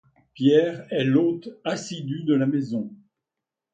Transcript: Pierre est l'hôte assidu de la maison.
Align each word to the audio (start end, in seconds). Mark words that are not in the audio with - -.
Pierre 0.33 0.87
est 0.89 1.03
l'hôte 1.03 1.49
assidu 1.63 2.23
de 2.23 2.33
la 2.33 2.47
maison. 2.47 2.91